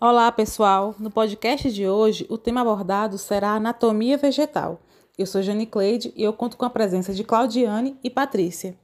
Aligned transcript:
Olá, 0.00 0.32
pessoal! 0.32 0.96
No 0.98 1.12
podcast 1.12 1.70
de 1.70 1.86
hoje, 1.86 2.26
o 2.28 2.36
tema 2.36 2.60
abordado 2.60 3.16
será 3.18 3.50
anatomia 3.52 4.18
vegetal. 4.18 4.80
Eu 5.16 5.24
sou 5.24 5.42
Jane 5.42 5.64
Cleide 5.64 6.12
e 6.16 6.24
eu 6.24 6.32
conto 6.32 6.56
com 6.56 6.64
a 6.64 6.70
presença 6.70 7.14
de 7.14 7.22
Claudiane 7.22 7.96
e 8.02 8.10
Patrícia. 8.10 8.76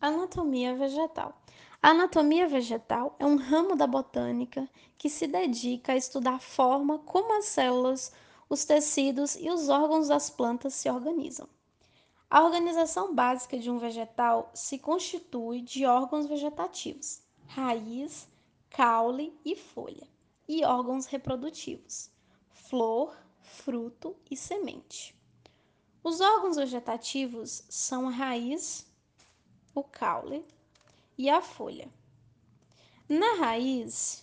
Anatomia 0.00 0.76
vegetal. 0.76 1.42
A 1.82 1.90
anatomia 1.90 2.46
vegetal 2.46 3.16
é 3.18 3.26
um 3.26 3.34
ramo 3.34 3.74
da 3.74 3.88
botânica 3.88 4.68
que 4.96 5.10
se 5.10 5.26
dedica 5.26 5.94
a 5.94 5.96
estudar 5.96 6.34
a 6.34 6.40
forma 6.40 7.00
como 7.00 7.36
as 7.36 7.46
células, 7.46 8.12
os 8.48 8.64
tecidos 8.64 9.34
e 9.34 9.50
os 9.50 9.68
órgãos 9.68 10.06
das 10.06 10.30
plantas 10.30 10.74
se 10.74 10.88
organizam. 10.88 11.48
A 12.30 12.44
organização 12.44 13.14
básica 13.14 13.58
de 13.58 13.70
um 13.70 13.78
vegetal 13.78 14.50
se 14.52 14.78
constitui 14.78 15.62
de 15.62 15.86
órgãos 15.86 16.26
vegetativos, 16.26 17.22
raiz, 17.46 18.28
caule 18.68 19.34
e 19.42 19.56
folha 19.56 20.06
e 20.46 20.62
órgãos 20.62 21.06
reprodutivos: 21.06 22.10
flor, 22.50 23.16
fruto 23.40 24.14
e 24.30 24.36
semente. 24.36 25.18
Os 26.04 26.20
órgãos 26.20 26.56
vegetativos 26.56 27.64
são 27.66 28.08
a 28.08 28.10
raiz, 28.10 28.86
o 29.74 29.82
caule 29.82 30.44
e 31.16 31.30
a 31.30 31.40
folha. 31.40 31.88
Na 33.08 33.36
raiz, 33.36 34.22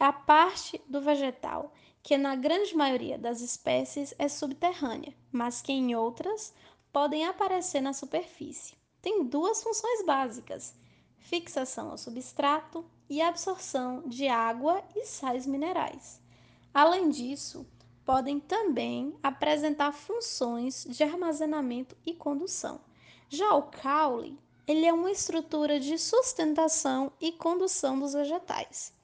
é 0.00 0.04
a 0.06 0.12
parte 0.12 0.82
do 0.88 1.02
vegetal 1.02 1.70
que, 2.06 2.16
na 2.16 2.36
grande 2.36 2.72
maioria 2.76 3.18
das 3.18 3.40
espécies, 3.40 4.14
é 4.16 4.28
subterrânea, 4.28 5.12
mas 5.32 5.60
que 5.60 5.72
em 5.72 5.96
outras 5.96 6.54
podem 6.92 7.26
aparecer 7.26 7.80
na 7.80 7.92
superfície. 7.92 8.76
Tem 9.02 9.24
duas 9.24 9.60
funções 9.60 10.06
básicas: 10.06 10.72
fixação 11.18 11.90
ao 11.90 11.98
substrato 11.98 12.88
e 13.10 13.20
absorção 13.20 14.04
de 14.06 14.28
água 14.28 14.84
e 14.94 15.04
sais 15.04 15.48
minerais. 15.48 16.20
Além 16.72 17.10
disso, 17.10 17.66
podem 18.04 18.38
também 18.38 19.18
apresentar 19.20 19.90
funções 19.90 20.86
de 20.88 21.02
armazenamento 21.02 21.96
e 22.06 22.14
condução. 22.14 22.80
Já 23.28 23.52
o 23.52 23.64
caule, 23.64 24.38
ele 24.64 24.86
é 24.86 24.92
uma 24.92 25.10
estrutura 25.10 25.80
de 25.80 25.98
sustentação 25.98 27.10
e 27.20 27.32
condução 27.32 27.98
dos 27.98 28.12
vegetais. 28.12 28.94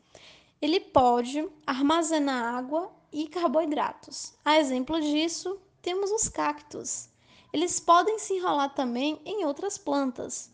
Ele 0.62 0.78
pode 0.78 1.46
armazenar 1.66 2.54
água 2.54 2.92
e 3.12 3.26
carboidratos. 3.26 4.32
A 4.44 4.60
exemplo 4.60 5.00
disso, 5.00 5.60
temos 5.82 6.12
os 6.12 6.28
cactos. 6.28 7.08
Eles 7.52 7.80
podem 7.80 8.16
se 8.20 8.34
enrolar 8.34 8.72
também 8.72 9.20
em 9.24 9.44
outras 9.44 9.76
plantas, 9.76 10.52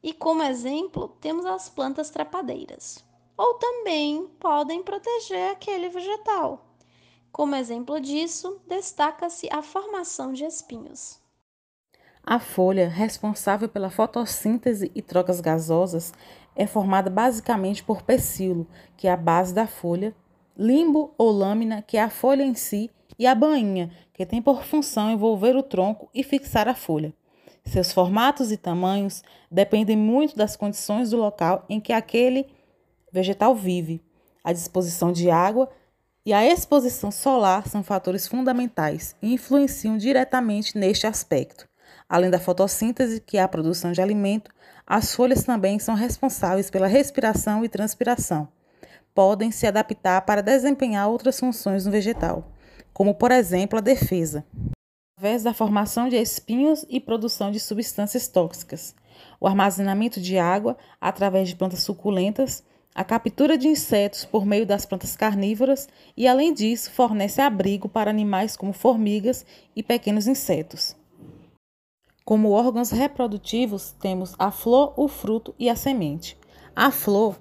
e 0.00 0.14
como 0.14 0.44
exemplo, 0.44 1.08
temos 1.20 1.44
as 1.44 1.68
plantas 1.68 2.10
trepadeiras. 2.10 3.04
Ou 3.36 3.54
também 3.54 4.28
podem 4.38 4.84
proteger 4.84 5.50
aquele 5.50 5.88
vegetal. 5.88 6.64
Como 7.32 7.56
exemplo 7.56 8.00
disso, 8.00 8.60
destaca-se 8.68 9.48
a 9.50 9.62
formação 9.62 10.32
de 10.32 10.44
espinhos. 10.44 11.18
A 12.22 12.38
folha, 12.38 12.88
responsável 12.88 13.68
pela 13.68 13.90
fotossíntese 13.90 14.90
e 14.94 15.02
trocas 15.02 15.40
gasosas, 15.40 16.12
é 16.54 16.66
formada 16.66 17.08
basicamente 17.08 17.82
por 17.82 18.02
pecíolo, 18.02 18.66
que 18.96 19.08
é 19.08 19.12
a 19.12 19.16
base 19.16 19.54
da 19.54 19.66
folha, 19.66 20.14
limbo 20.56 21.14
ou 21.16 21.30
lâmina, 21.30 21.82
que 21.82 21.96
é 21.96 22.02
a 22.02 22.10
folha 22.10 22.42
em 22.42 22.54
si, 22.54 22.90
e 23.18 23.26
a 23.26 23.34
bainha, 23.34 23.90
que 24.12 24.26
tem 24.26 24.40
por 24.40 24.64
função 24.64 25.10
envolver 25.10 25.56
o 25.56 25.62
tronco 25.62 26.08
e 26.14 26.22
fixar 26.22 26.68
a 26.68 26.74
folha. 26.74 27.12
Seus 27.64 27.92
formatos 27.92 28.50
e 28.50 28.56
tamanhos 28.56 29.22
dependem 29.50 29.96
muito 29.96 30.36
das 30.36 30.56
condições 30.56 31.10
do 31.10 31.16
local 31.16 31.64
em 31.68 31.80
que 31.80 31.92
aquele 31.92 32.46
vegetal 33.12 33.54
vive. 33.54 34.02
A 34.42 34.52
disposição 34.52 35.12
de 35.12 35.30
água 35.30 35.68
e 36.24 36.32
a 36.32 36.46
exposição 36.46 37.10
solar 37.10 37.66
são 37.68 37.82
fatores 37.82 38.26
fundamentais 38.26 39.14
e 39.22 39.32
influenciam 39.32 39.96
diretamente 39.96 40.76
neste 40.76 41.06
aspecto. 41.06 41.69
Além 42.10 42.28
da 42.28 42.40
fotossíntese, 42.40 43.20
que 43.20 43.38
é 43.38 43.42
a 43.42 43.46
produção 43.46 43.92
de 43.92 44.02
alimento, 44.02 44.50
as 44.84 45.14
folhas 45.14 45.44
também 45.44 45.78
são 45.78 45.94
responsáveis 45.94 46.68
pela 46.68 46.88
respiração 46.88 47.64
e 47.64 47.68
transpiração. 47.68 48.48
Podem 49.14 49.52
se 49.52 49.64
adaptar 49.64 50.22
para 50.22 50.42
desempenhar 50.42 51.08
outras 51.08 51.38
funções 51.38 51.86
no 51.86 51.92
vegetal, 51.92 52.50
como 52.92 53.14
por 53.14 53.30
exemplo 53.30 53.78
a 53.78 53.80
defesa 53.80 54.44
através 55.16 55.42
da 55.42 55.52
formação 55.52 56.08
de 56.08 56.16
espinhos 56.16 56.84
e 56.88 56.98
produção 56.98 57.50
de 57.50 57.60
substâncias 57.60 58.26
tóxicas, 58.26 58.94
o 59.38 59.46
armazenamento 59.46 60.18
de 60.18 60.38
água 60.38 60.78
através 60.98 61.50
de 61.50 61.54
plantas 61.54 61.82
suculentas, 61.82 62.64
a 62.94 63.04
captura 63.04 63.58
de 63.58 63.68
insetos 63.68 64.24
por 64.24 64.46
meio 64.46 64.64
das 64.64 64.86
plantas 64.86 65.14
carnívoras 65.16 65.86
e, 66.16 66.26
além 66.26 66.54
disso, 66.54 66.90
fornece 66.90 67.40
abrigo 67.40 67.86
para 67.86 68.10
animais 68.10 68.56
como 68.56 68.72
formigas 68.72 69.44
e 69.76 69.82
pequenos 69.82 70.26
insetos. 70.26 70.96
Como 72.30 72.50
órgãos 72.50 72.92
reprodutivos, 72.92 73.90
temos 73.98 74.36
a 74.38 74.52
flor, 74.52 74.94
o 74.96 75.08
fruto 75.08 75.52
e 75.58 75.68
a 75.68 75.74
semente. 75.74 76.38
A 76.76 76.92
flor, 76.92 77.36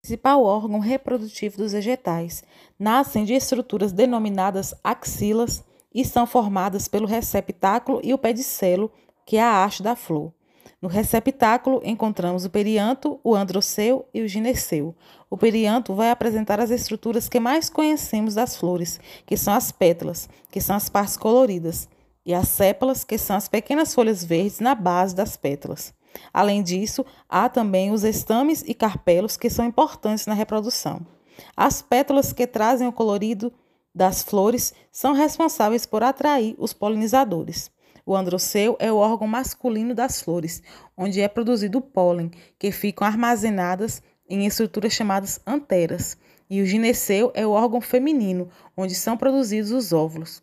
principal 0.00 0.42
órgão 0.42 0.78
reprodutivo 0.78 1.58
dos 1.58 1.72
vegetais, 1.72 2.42
nascem 2.78 3.26
de 3.26 3.34
estruturas 3.34 3.92
denominadas 3.92 4.74
axilas 4.82 5.62
e 5.94 6.02
são 6.02 6.26
formadas 6.26 6.88
pelo 6.88 7.06
receptáculo 7.06 8.00
e 8.02 8.14
o 8.14 8.16
pedicelo, 8.16 8.90
que 9.26 9.36
é 9.36 9.42
a 9.42 9.62
haste 9.62 9.82
da 9.82 9.94
flor. 9.94 10.32
No 10.80 10.88
receptáculo 10.88 11.82
encontramos 11.84 12.46
o 12.46 12.50
perianto, 12.50 13.20
o 13.22 13.34
androceu 13.34 14.06
e 14.14 14.22
o 14.22 14.28
gineceu. 14.28 14.96
O 15.28 15.36
perianto 15.36 15.92
vai 15.92 16.10
apresentar 16.10 16.58
as 16.58 16.70
estruturas 16.70 17.28
que 17.28 17.38
mais 17.38 17.68
conhecemos 17.68 18.32
das 18.32 18.56
flores, 18.56 18.98
que 19.26 19.36
são 19.36 19.52
as 19.52 19.70
pétalas, 19.70 20.26
que 20.50 20.58
são 20.58 20.74
as 20.74 20.88
partes 20.88 21.18
coloridas, 21.18 21.86
e 22.24 22.32
as 22.32 22.48
sépalas, 22.48 23.04
que 23.04 23.18
são 23.18 23.36
as 23.36 23.48
pequenas 23.48 23.94
folhas 23.94 24.24
verdes 24.24 24.60
na 24.60 24.74
base 24.74 25.14
das 25.14 25.36
pétalas. 25.36 25.92
Além 26.32 26.62
disso, 26.62 27.04
há 27.28 27.48
também 27.48 27.90
os 27.90 28.04
estames 28.04 28.62
e 28.66 28.74
carpelos 28.74 29.36
que 29.36 29.50
são 29.50 29.64
importantes 29.64 30.26
na 30.26 30.34
reprodução. 30.34 31.00
As 31.56 31.82
pétalas 31.82 32.32
que 32.32 32.46
trazem 32.46 32.86
o 32.86 32.92
colorido 32.92 33.52
das 33.94 34.22
flores 34.22 34.72
são 34.90 35.12
responsáveis 35.12 35.86
por 35.86 36.02
atrair 36.02 36.54
os 36.58 36.72
polinizadores. 36.72 37.70
O 38.04 38.16
androceu 38.16 38.76
é 38.80 38.92
o 38.92 38.96
órgão 38.96 39.28
masculino 39.28 39.94
das 39.94 40.20
flores, 40.20 40.62
onde 40.96 41.20
é 41.20 41.28
produzido 41.28 41.78
o 41.78 41.82
pólen, 41.82 42.30
que 42.58 42.72
ficam 42.72 43.06
armazenadas 43.06 44.02
em 44.28 44.46
estruturas 44.46 44.92
chamadas 44.92 45.40
anteras. 45.46 46.16
E 46.50 46.60
o 46.60 46.66
gineceu 46.66 47.30
é 47.34 47.46
o 47.46 47.50
órgão 47.50 47.80
feminino, 47.80 48.48
onde 48.76 48.94
são 48.94 49.16
produzidos 49.16 49.70
os 49.70 49.92
óvulos. 49.92 50.42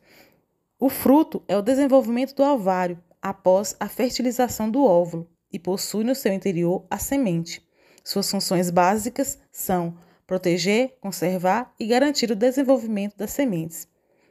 O 0.82 0.88
fruto 0.88 1.44
é 1.46 1.58
o 1.58 1.62
desenvolvimento 1.62 2.34
do 2.34 2.42
ovário 2.42 3.04
após 3.22 3.76
a 3.82 3.90
fertilização 3.90 4.72
do 4.72 4.86
óvulo 4.86 5.30
e 5.52 5.60
possui 5.60 6.06
no 6.06 6.16
seu 6.16 6.32
interior 6.32 6.86
a 6.90 6.98
semente. 6.98 7.62
Suas 8.02 8.32
funções 8.32 8.70
básicas 8.70 9.38
são 9.52 9.98
proteger, 10.26 10.98
conservar 11.02 11.74
e 11.78 11.86
garantir 11.86 12.32
o 12.32 12.36
desenvolvimento 12.36 13.18
das 13.18 13.32
sementes. 13.32 13.90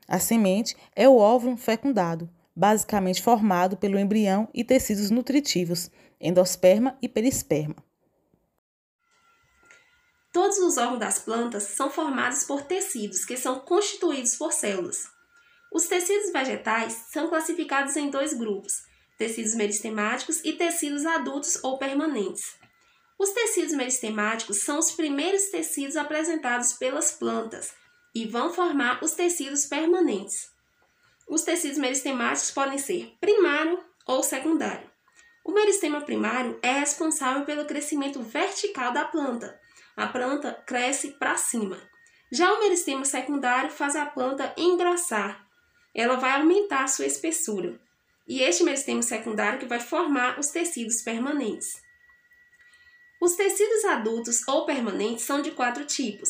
A 0.09 0.19
semente 0.19 0.75
é 0.97 1.07
o 1.07 1.19
óvulo 1.19 1.59
fecundado, 1.59 2.31
basicamente 2.57 3.23
formado 3.23 3.77
pelo 3.77 3.99
embrião 3.99 4.49
e 4.55 4.65
tecidos 4.65 5.11
nutritivos, 5.11 5.91
endosperma 6.19 6.97
e 7.03 7.11
perisperma. 7.11 7.77
Todos 10.33 10.57
os 10.57 10.79
órgãos 10.79 11.01
das 11.01 11.19
plantas 11.19 11.65
são 11.65 11.91
formados 11.91 12.45
por 12.45 12.63
tecidos 12.63 13.27
que 13.27 13.37
são 13.37 13.61
constituídos 13.61 14.35
por 14.37 14.51
células. 14.51 15.18
Os 15.73 15.87
tecidos 15.87 16.33
vegetais 16.33 17.07
são 17.11 17.29
classificados 17.29 17.97
em 17.97 18.11
dois 18.11 18.33
grupos: 18.33 18.83
tecidos 19.17 19.55
meristemáticos 19.55 20.41
e 20.45 20.53
tecidos 20.55 21.05
adultos 21.05 21.63
ou 21.63 21.79
permanentes. 21.79 22.57
Os 23.19 23.31
tecidos 23.31 23.75
meristemáticos 23.75 24.63
são 24.63 24.79
os 24.79 24.93
primeiros 24.93 25.51
tecidos 25.51 25.97
apresentados 25.97 26.73
pelas 26.75 27.13
plantas 27.13 27.75
e 28.15 28.27
vão 28.27 28.53
formar 28.53 29.03
os 29.03 29.13
tecidos 29.13 29.67
permanentes. 29.67 30.51
Os 31.29 31.43
tecidos 31.43 31.79
meristemáticos 31.79 32.51
podem 32.53 32.79
ser 32.79 33.17
primário 33.21 33.83
ou 34.07 34.23
secundário. 34.23 34.89
O 35.45 35.53
meristema 35.53 36.01
primário 36.01 36.59
é 36.63 36.73
responsável 36.73 37.45
pelo 37.45 37.67
crescimento 37.67 38.23
vertical 38.23 38.93
da 38.93 39.05
planta. 39.05 39.59
A 39.97 40.07
planta 40.07 40.53
cresce 40.67 41.13
para 41.13 41.37
cima. 41.37 41.81
Já 42.31 42.53
o 42.53 42.61
meristema 42.61 43.05
secundário 43.05 43.71
faz 43.71 43.97
a 43.97 44.07
planta 44.07 44.53
engrossar. 44.57 45.48
Ela 45.99 46.15
vai 46.15 46.31
aumentar 46.31 46.85
a 46.85 46.87
sua 46.87 47.07
espessura. 47.07 47.77
E 48.29 48.41
este 48.41 48.63
meristema 48.63 49.03
secundário 49.03 49.59
que 49.59 49.67
vai 49.67 49.81
formar 49.81 50.39
os 50.39 50.47
tecidos 50.47 51.03
permanentes. 51.03 51.83
Os 53.21 53.35
tecidos 53.35 53.85
adultos 53.85 54.47
ou 54.47 54.65
permanentes 54.65 55.25
são 55.25 55.43
de 55.43 55.51
quatro 55.51 55.85
tipos: 55.85 56.29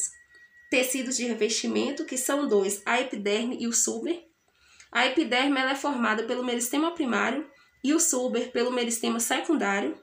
tecidos 0.70 1.18
de 1.18 1.26
revestimento, 1.26 2.06
que 2.06 2.16
são 2.16 2.48
dois, 2.48 2.80
a 2.86 2.98
epiderme 2.98 3.58
e 3.60 3.66
o 3.66 3.72
suber. 3.74 4.26
A 4.90 5.06
epiderme 5.06 5.60
é 5.60 5.74
formada 5.74 6.22
pelo 6.22 6.42
meristema 6.42 6.92
primário 6.92 7.46
e 7.84 7.92
o 7.92 8.00
suber 8.00 8.50
pelo 8.50 8.70
meristema 8.70 9.20
secundário. 9.20 10.02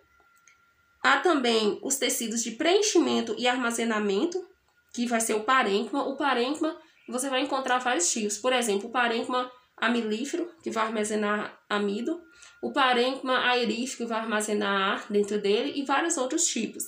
Há 1.01 1.21
também 1.21 1.79
os 1.81 1.95
tecidos 1.95 2.43
de 2.43 2.51
preenchimento 2.51 3.33
e 3.35 3.47
armazenamento, 3.47 4.47
que 4.93 5.07
vai 5.07 5.21
ser 5.21 5.33
o 5.33 5.43
parênquima. 5.43 6.07
O 6.07 6.15
parênquima 6.15 6.79
você 7.07 7.29
vai 7.29 7.41
encontrar 7.41 7.79
vários 7.79 8.11
tipos. 8.11 8.37
Por 8.37 8.53
exemplo, 8.53 8.89
o 8.89 8.91
parênquima 8.91 9.51
amilífero, 9.77 10.49
que 10.63 10.71
vai 10.71 10.85
armazenar 10.85 11.59
amido, 11.69 12.21
o 12.61 12.71
parênquima 12.71 13.47
aerífero, 13.49 13.97
que 13.97 14.05
vai 14.05 14.19
armazenar 14.19 14.93
ar 14.93 15.05
dentro 15.09 15.39
dele, 15.39 15.73
e 15.75 15.85
vários 15.85 16.17
outros 16.17 16.45
tipos. 16.45 16.83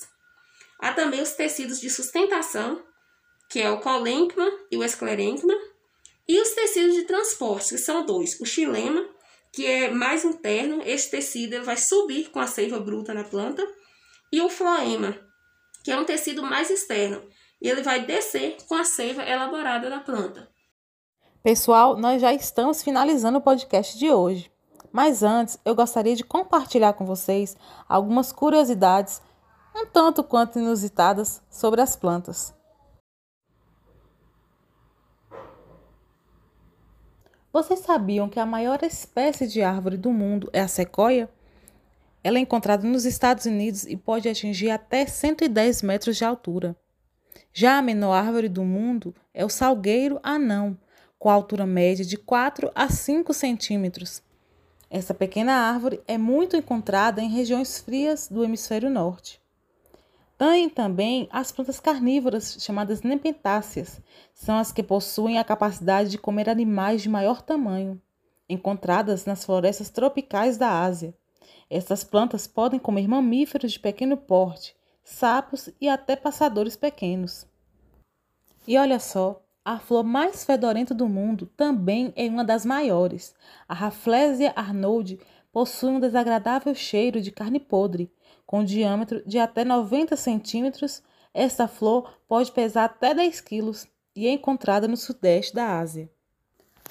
Há 0.80 0.94
também 0.94 1.22
os 1.22 1.32
tecidos 1.32 1.80
de 1.80 1.90
sustentação, 1.90 2.84
que 3.50 3.62
é 3.62 3.70
o 3.70 3.80
colênquima 3.80 4.52
e 4.72 4.78
o 4.78 4.84
esclerênquima, 4.84 5.54
e 6.28 6.40
os 6.42 6.50
tecidos 6.50 6.96
de 6.96 7.04
transporte, 7.04 7.70
que 7.70 7.78
são 7.78 8.06
dois, 8.06 8.40
o 8.40 8.46
xilema, 8.46 9.08
que 9.52 9.66
é 9.66 9.90
mais 9.90 10.26
interno, 10.26 10.82
esse 10.86 11.10
tecido 11.10 11.64
vai 11.64 11.78
subir 11.78 12.30
com 12.30 12.40
a 12.40 12.48
seiva 12.48 12.80
bruta 12.80 13.14
na 13.14 13.24
planta, 13.24 13.66
e 14.32 14.42
o 14.42 14.50
floema, 14.50 15.18
que 15.84 15.92
é 15.92 15.98
um 15.98 16.06
tecido 16.06 16.44
mais 16.44 16.70
externo, 16.70 17.28
e 17.62 17.70
ele 17.70 17.82
vai 17.82 18.06
descer 18.06 18.58
com 18.68 18.76
a 18.76 18.84
seiva 18.84 19.24
elaborada 19.24 19.90
da 19.90 20.00
planta. 20.00 20.52
Pessoal, 21.48 21.96
nós 21.96 22.22
já 22.22 22.34
estamos 22.34 22.84
finalizando 22.84 23.38
o 23.38 23.42
podcast 23.42 23.98
de 23.98 24.12
hoje. 24.12 24.52
Mas 24.92 25.24
antes, 25.24 25.58
eu 25.64 25.74
gostaria 25.74 26.14
de 26.14 26.22
compartilhar 26.22 26.92
com 26.92 27.06
vocês 27.06 27.56
algumas 27.88 28.34
curiosidades, 28.34 29.22
um 29.74 29.86
tanto 29.86 30.26
quanto 30.26 30.60
inusitadas, 30.60 31.42
sobre 31.50 31.80
as 31.80 31.96
plantas. 31.96 32.54
Vocês 37.54 37.80
sabiam 37.80 38.28
que 38.28 38.42
a 38.42 38.46
maior 38.46 38.84
espécie 38.84 39.48
de 39.48 39.62
árvore 39.62 39.96
do 39.96 40.12
mundo 40.12 40.50
é 40.52 40.60
a 40.60 40.68
sequoia? 40.68 41.30
Ela 42.22 42.40
é 42.40 42.42
encontrada 42.42 42.86
nos 42.86 43.06
Estados 43.06 43.46
Unidos 43.46 43.86
e 43.86 43.96
pode 43.96 44.28
atingir 44.28 44.70
até 44.70 45.06
110 45.06 45.82
metros 45.82 46.18
de 46.18 46.26
altura. 46.26 46.76
Já 47.54 47.78
a 47.78 47.82
menor 47.82 48.16
árvore 48.16 48.50
do 48.50 48.66
mundo 48.66 49.16
é 49.34 49.46
o 49.46 49.50
salgueiro 49.50 50.20
anão, 50.22 50.78
com 51.20 51.30
altura 51.30 51.66
média 51.66 52.06
de 52.06 52.18
4 52.18 52.72
a 52.76 52.90
5 52.90 53.34
centímetros. 53.34 54.22
Essa 54.90 55.14
pequena 55.14 55.54
árvore 55.54 56.02
é 56.08 56.18
muito 56.18 56.56
encontrada 56.56 57.22
em 57.22 57.30
regiões 57.30 57.80
frias 57.80 58.28
do 58.30 58.44
hemisfério 58.44 58.90
norte. 58.90 59.42
Tem 60.38 60.70
também 60.70 61.28
as 61.32 61.52
plantas 61.52 61.80
carnívoras, 61.80 62.58
chamadas 62.60 63.02
nepentáceas, 63.02 64.00
são 64.34 64.58
as 64.58 64.72
que 64.72 64.84
possuem 64.84 65.40
a 65.40 65.44
capacidade 65.44 66.12
de 66.12 66.18
comer 66.18 66.48
animais 66.48 67.02
de 67.02 67.10
maior 67.10 67.42
tamanho, 67.42 68.00
encontradas 68.48 69.26
nas 69.26 69.44
florestas 69.44 69.90
tropicais 69.90 70.56
da 70.56 70.84
Ásia. 70.84 71.14
Estas 71.70 72.04
plantas 72.04 72.46
podem 72.46 72.80
comer 72.80 73.08
mamíferos 73.08 73.74
de 73.74 73.80
pequeno 73.80 74.16
porte, 74.16 74.76
sapos 75.04 75.70
e 75.82 75.90
até 75.90 76.16
passadores 76.16 76.76
pequenos. 76.76 77.48
E 78.68 78.78
olha 78.78 79.00
só, 79.00 79.42
a 79.68 79.80
flor 79.80 80.02
mais 80.02 80.46
fedorenta 80.46 80.94
do 80.94 81.10
mundo 81.10 81.46
também 81.58 82.14
é 82.16 82.26
uma 82.30 82.46
das 82.46 82.66
maiores. 82.66 83.36
A 83.68 83.74
Rafflesia 83.74 84.54
arnold 84.56 85.20
possui 85.52 85.90
um 85.90 86.00
desagradável 86.00 86.74
cheiro 86.74 87.20
de 87.20 87.32
carne 87.32 87.60
podre. 87.60 88.10
Com 88.46 88.64
diâmetro 88.64 89.22
de 89.28 89.38
até 89.38 89.66
90 89.66 90.16
centímetros, 90.16 91.04
esta 91.34 91.68
flor 91.68 92.18
pode 92.30 92.50
pesar 92.54 92.86
até 92.86 93.14
10 93.14 93.42
quilos 93.42 93.86
e 94.16 94.26
é 94.26 94.32
encontrada 94.32 94.88
no 94.88 94.96
sudeste 94.96 95.54
da 95.54 95.78
Ásia. 95.78 96.10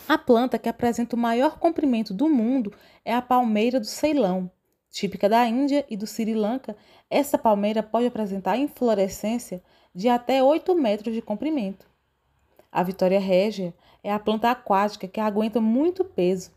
A 0.07 0.19
planta 0.19 0.59
que 0.59 0.69
apresenta 0.69 1.17
o 1.17 1.19
maior 1.19 1.59
comprimento 1.59 2.13
do 2.13 2.29
mundo 2.29 2.75
é 3.07 3.15
a 3.15 3.23
palmeira 3.23 3.81
do 3.81 3.87
Ceilão. 3.87 4.51
Típica 4.91 5.31
da 5.31 5.47
Índia 5.49 5.83
e 5.89 5.97
do 5.97 6.07
Sri 6.07 6.35
Lanka, 6.35 6.77
essa 7.09 7.39
palmeira 7.39 7.83
pode 7.83 8.07
apresentar 8.07 8.59
inflorescência 8.59 9.63
de 9.95 10.11
até 10.11 10.43
8 10.43 10.75
metros 10.75 11.15
de 11.15 11.23
comprimento. 11.23 11.96
A 12.71 12.83
Vitória 12.83 13.21
régia 13.21 13.75
é 14.03 14.13
a 14.13 14.19
planta 14.19 14.51
aquática 14.51 15.09
que 15.09 15.21
aguenta 15.21 15.61
muito 15.61 16.05
peso. 16.05 16.51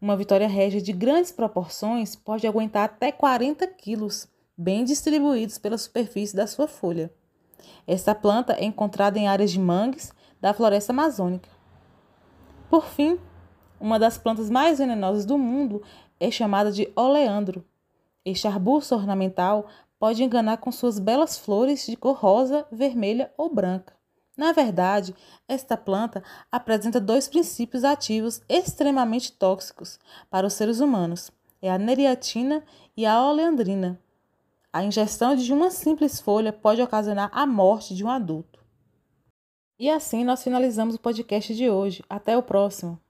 Uma 0.00 0.16
Vitória 0.16 0.48
régia 0.48 0.80
de 0.80 0.92
grandes 0.92 1.32
proporções 1.32 2.14
pode 2.16 2.46
aguentar 2.46 2.84
até 2.84 3.10
40 3.10 3.66
quilos, 3.68 4.28
bem 4.56 4.84
distribuídos 4.84 5.58
pela 5.58 5.78
superfície 5.78 6.36
da 6.36 6.46
sua 6.46 6.68
folha. 6.68 7.12
Esta 7.86 8.14
planta 8.14 8.54
é 8.54 8.64
encontrada 8.64 9.18
em 9.18 9.28
áreas 9.28 9.50
de 9.50 9.58
mangues 9.58 10.12
da 10.40 10.52
floresta 10.52 10.92
amazônica. 10.92 11.48
Por 12.68 12.86
fim, 12.86 13.18
uma 13.80 13.98
das 13.98 14.18
plantas 14.18 14.50
mais 14.50 14.78
venenosas 14.78 15.24
do 15.24 15.38
mundo 15.38 15.82
é 16.18 16.30
chamada 16.30 16.70
de 16.70 16.90
oleandro. 16.96 17.64
Este 18.24 18.46
arbusto 18.46 18.94
ornamental 18.94 19.66
pode 19.98 20.22
enganar 20.22 20.58
com 20.58 20.72
suas 20.72 20.98
belas 20.98 21.38
flores 21.38 21.86
de 21.86 21.96
cor 21.96 22.16
rosa, 22.16 22.66
vermelha 22.70 23.32
ou 23.36 23.52
branca. 23.52 23.93
Na 24.36 24.52
verdade, 24.52 25.14
esta 25.46 25.76
planta 25.76 26.22
apresenta 26.50 27.00
dois 27.00 27.28
princípios 27.28 27.84
ativos 27.84 28.42
extremamente 28.48 29.32
tóxicos 29.32 29.98
para 30.28 30.46
os 30.46 30.54
seres 30.54 30.80
humanos: 30.80 31.30
é 31.62 31.70
a 31.70 31.78
neriatina 31.78 32.64
e 32.96 33.06
a 33.06 33.22
oleandrina. 33.22 34.00
A 34.72 34.82
ingestão 34.82 35.36
de 35.36 35.52
uma 35.52 35.70
simples 35.70 36.20
folha 36.20 36.52
pode 36.52 36.82
ocasionar 36.82 37.30
a 37.32 37.46
morte 37.46 37.94
de 37.94 38.04
um 38.04 38.10
adulto. 38.10 38.58
E 39.78 39.88
assim 39.88 40.24
nós 40.24 40.42
finalizamos 40.42 40.96
o 40.96 41.00
podcast 41.00 41.54
de 41.54 41.70
hoje. 41.70 42.02
Até 42.08 42.36
o 42.36 42.42
próximo. 42.42 43.00